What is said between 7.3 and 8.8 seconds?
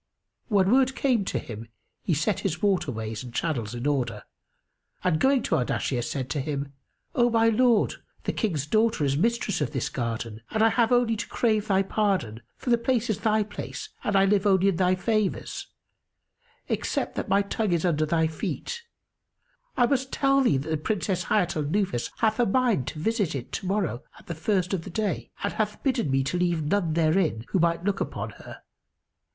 lord, the King's